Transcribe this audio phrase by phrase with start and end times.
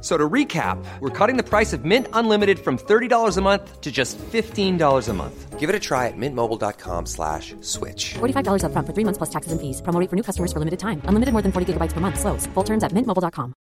[0.00, 3.90] So to recap, we're cutting the price of Mint Unlimited from $30 a month to
[3.90, 5.58] just $15 a month.
[5.58, 8.14] Give it a try at mintmobile.com slash switch.
[8.20, 9.82] $45 upfront for three months plus taxes and fees.
[9.82, 11.02] Promo rate for new customers for limited time.
[11.08, 12.20] Unlimited more than 40 gigabytes per month.
[12.20, 12.46] Slows.
[12.54, 13.54] Full terms at mintmobile.com.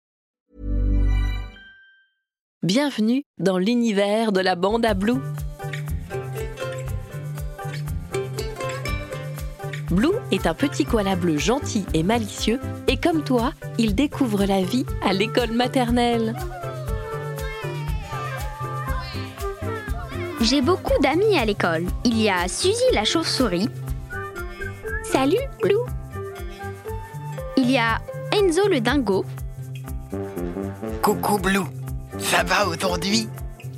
[2.63, 5.21] Bienvenue dans l'univers de la bande à Blue.
[9.89, 12.59] Blue est un petit koala bleu gentil et malicieux
[12.97, 16.35] et comme toi, il découvre la vie à l'école maternelle.
[20.41, 21.85] J'ai beaucoup d'amis à l'école.
[22.05, 23.69] Il y a Suzy la chauve-souris.
[25.03, 25.75] Salut, Blue.
[27.57, 27.99] Il y a
[28.31, 29.25] Enzo le dingo.
[31.01, 31.67] Coucou Blue,
[32.17, 33.27] ça va aujourd'hui?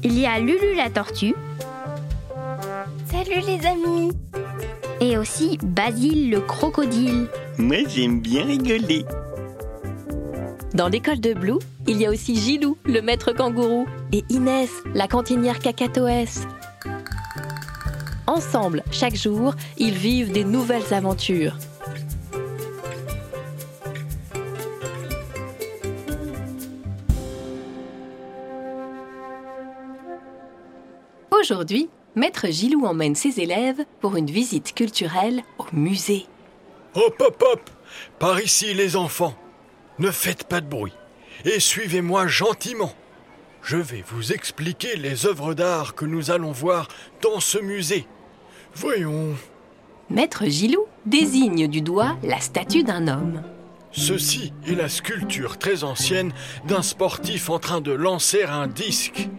[0.03, 1.36] Il y a Lulu la tortue.
[3.11, 4.11] Salut les amis.
[5.02, 7.28] Et aussi Basile le crocodile.
[7.58, 9.05] Moi j'aime bien rigoler.
[10.73, 15.08] Dans l'école de Blue, il y a aussi Gilou, le maître kangourou, et Inès, la
[15.08, 16.47] cantinière cacatoès.
[18.27, 21.58] Ensemble, chaque jour, ils vivent des nouvelles aventures.
[31.31, 36.25] Aujourd'hui, Maître Gilou emmène ses élèves pour une visite culturelle au musée.
[36.95, 37.69] Hop, hop, hop
[38.17, 39.35] Par ici, les enfants.
[39.99, 40.93] Ne faites pas de bruit.
[41.45, 42.93] Et suivez-moi gentiment.
[43.61, 46.87] Je vais vous expliquer les œuvres d'art que nous allons voir
[47.21, 48.07] dans ce musée.
[48.73, 49.35] Voyons.
[50.09, 53.43] Maître Gilou désigne du doigt la statue d'un homme.
[53.91, 56.33] Ceci est la sculpture très ancienne
[56.67, 59.30] d'un sportif en train de lancer un disque.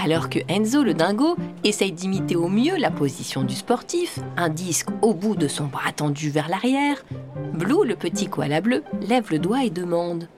[0.00, 4.88] Alors que Enzo le dingo essaye d'imiter au mieux la position du sportif, un disque
[5.02, 7.04] au bout de son bras tendu vers l'arrière,
[7.52, 10.28] Blue, le petit koala bleu, lève le doigt et demande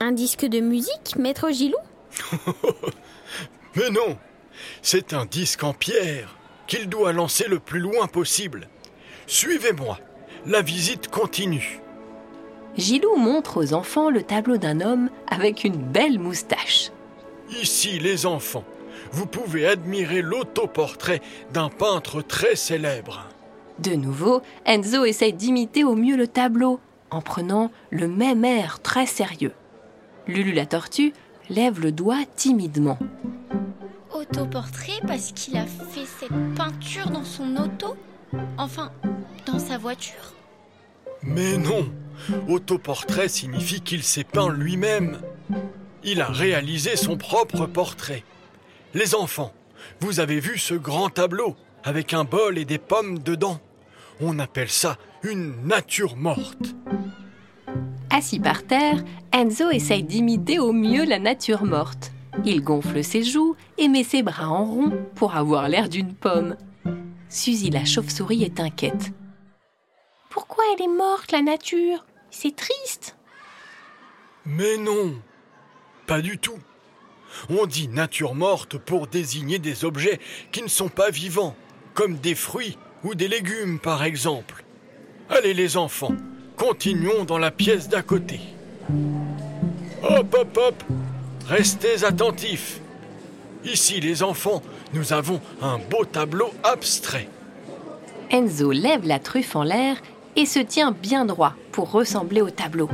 [0.00, 1.78] Un disque de musique, maître Gilou?
[3.76, 4.18] Mais non
[4.82, 6.36] C'est un disque en pierre
[6.66, 8.68] qu'il doit lancer le plus loin possible.
[9.26, 9.98] Suivez-moi.
[10.44, 11.80] La visite continue.
[12.76, 16.90] Gilou montre aux enfants le tableau d'un homme avec une belle moustache.
[17.50, 18.64] Ici, les enfants,
[19.12, 21.20] vous pouvez admirer l'autoportrait
[21.52, 23.26] d'un peintre très célèbre.
[23.78, 29.06] De nouveau, Enzo essaye d'imiter au mieux le tableau en prenant le même air très
[29.06, 29.52] sérieux.
[30.26, 31.12] Lulu la tortue
[31.48, 32.98] lève le doigt timidement.
[34.12, 37.96] Autoportrait parce qu'il a fait cette peinture dans son auto?
[38.58, 38.92] Enfin,
[39.46, 40.34] dans sa voiture
[41.22, 41.86] Mais non
[42.48, 45.20] Autoportrait signifie qu'il s'est peint lui-même.
[46.04, 48.24] Il a réalisé son propre portrait.
[48.92, 49.52] Les enfants,
[50.00, 53.60] vous avez vu ce grand tableau avec un bol et des pommes dedans
[54.20, 56.74] On appelle ça une nature morte.
[58.10, 59.02] Assis par terre,
[59.32, 62.10] Enzo essaye d'imiter au mieux la nature morte.
[62.44, 66.56] Il gonfle ses joues et met ses bras en rond pour avoir l'air d'une pomme.
[67.28, 69.12] Suzy la chauve-souris est inquiète.
[70.30, 72.04] Pourquoi elle est morte, la nature?
[72.30, 73.16] C'est triste.
[74.44, 75.14] Mais non
[76.06, 76.58] Pas du tout.
[77.48, 80.20] On dit nature morte pour désigner des objets
[80.52, 81.54] qui ne sont pas vivants,
[81.94, 84.64] comme des fruits ou des légumes par exemple.
[85.28, 86.14] Allez les enfants,
[86.56, 88.40] continuons dans la pièce d'à côté.
[90.02, 90.82] Hop, hop, hop
[91.50, 92.80] Restez attentifs.
[93.64, 94.62] Ici les enfants,
[94.94, 97.28] nous avons un beau tableau abstrait.
[98.30, 99.96] Enzo lève la truffe en l'air
[100.36, 102.88] et se tient bien droit pour ressembler au tableau.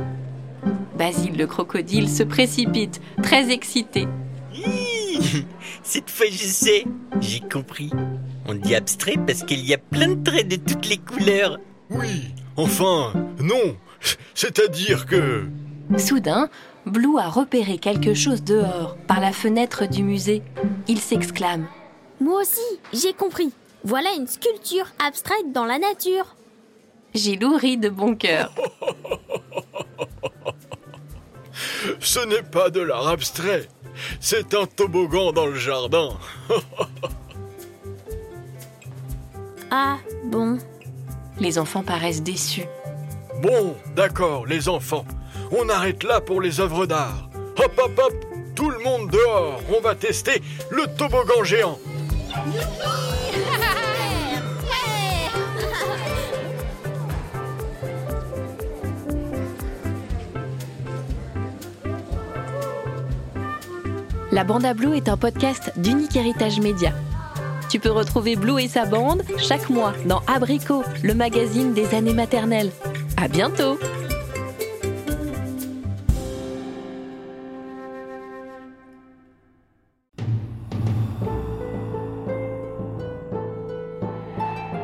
[0.97, 4.07] Basile le crocodile se précipite, très excité.
[5.83, 6.85] Cette fois je sais,
[7.19, 7.89] j'ai compris.
[8.45, 11.59] On dit abstrait parce qu'il y a plein de traits de toutes les couleurs.
[11.89, 13.75] Oui, enfin, non.
[14.33, 15.45] C'est-à-dire que...
[15.97, 16.49] Soudain,
[16.85, 20.41] Blue a repéré quelque chose dehors, par la fenêtre du musée.
[20.87, 21.67] Il s'exclame.
[22.19, 23.51] Moi aussi, j'ai compris.
[23.83, 26.35] Voilà une sculpture abstraite dans la nature.
[27.13, 28.53] Gilou rit de bon cœur.
[31.99, 33.67] Ce n'est pas de l'art abstrait.
[34.19, 36.09] C'est un toboggan dans le jardin.
[39.69, 40.59] Ah, bon.
[41.41, 42.63] Les enfants paraissent déçus.
[43.41, 45.05] Bon, d'accord, les enfants.
[45.51, 47.29] On arrête là pour les œuvres d'art.
[47.57, 48.13] Hop, hop, hop
[48.55, 51.79] Tout le monde dehors On va tester le toboggan géant
[64.31, 66.91] La Bande à Blue est un podcast d'Unique Héritage Média.
[67.69, 72.13] Tu peux retrouver Blue et sa bande chaque mois dans Abricot, le magazine des années
[72.13, 72.71] maternelles.
[73.15, 73.79] À bientôt!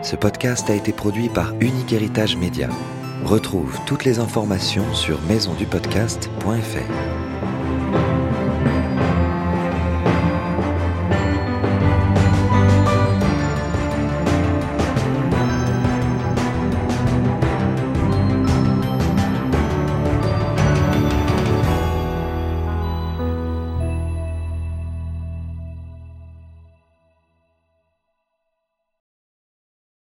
[0.01, 2.69] Ce podcast a été produit par Unique Héritage Média.
[3.25, 7.32] Retrouve toutes les informations sur maisondupodcast.fr.